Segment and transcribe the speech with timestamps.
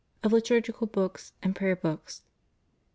[0.23, 2.23] Of Liturgical Books and Prayer Books.